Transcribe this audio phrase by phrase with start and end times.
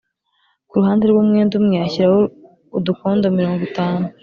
[0.67, 2.19] ku ruhande rw umwenda umwe ashyiraho
[2.77, 4.05] udukondo mirongo itanu